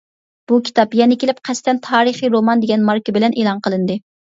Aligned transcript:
بۇ 0.51 0.55
كىتاب، 0.69 0.97
يەنە 0.99 1.17
كېلىپ 1.25 1.43
قەستەن 1.51 1.81
تارىخى 1.89 2.33
رومان 2.39 2.65
دېگەن 2.65 2.91
ماركا 2.91 3.17
بىلەن 3.21 3.39
ئېلان 3.39 3.65
قىلىندى. 3.69 4.03